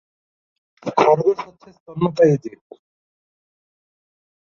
খরগোশ 0.97 1.39
হচ্ছে 1.47 1.69
স্তন্যপায়ী 1.73 2.35
জীব। 2.43 2.59